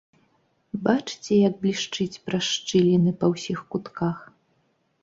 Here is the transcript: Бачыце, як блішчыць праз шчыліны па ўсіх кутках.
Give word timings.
Бачыце, 0.87 1.29
як 1.47 1.53
блішчыць 1.65 2.21
праз 2.31 2.45
шчыліны 2.55 3.11
па 3.21 3.25
ўсіх 3.37 3.59
кутках. 3.73 4.17